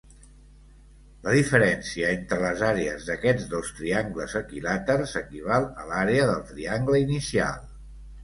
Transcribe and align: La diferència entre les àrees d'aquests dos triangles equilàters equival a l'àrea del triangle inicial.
La 1.25 1.33
diferència 1.39 2.07
entre 2.13 2.39
les 2.43 2.63
àrees 2.69 3.05
d'aquests 3.11 3.45
dos 3.51 3.69
triangles 3.81 4.33
equilàters 4.41 5.15
equival 5.23 5.67
a 5.83 5.85
l'àrea 5.93 6.25
del 6.31 6.43
triangle 6.53 7.03
inicial. 7.05 7.61